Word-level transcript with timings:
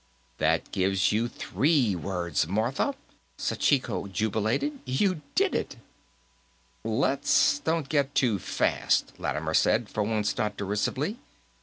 "That 0.39 0.71
gives 0.71 1.11
you 1.11 1.27
three 1.27 1.95
words, 1.95 2.47
Martha!" 2.47 2.95
Sachiko 3.37 4.07
jubilated. 4.11 4.79
"You 4.83 5.21
did 5.35 5.53
it." 5.53 5.75
"Let's 6.83 7.59
don't 7.59 7.87
go 7.87 8.07
too 8.15 8.39
fast," 8.39 9.13
Lattimer 9.19 9.53
said, 9.53 9.89
for 9.89 10.01
once 10.01 10.35
not 10.39 10.57
derisively. 10.57 11.19